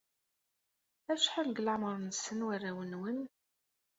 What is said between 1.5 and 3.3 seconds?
leɛmeṛ-nsen warraw-nwen?